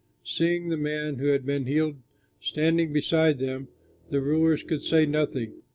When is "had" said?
1.27-1.45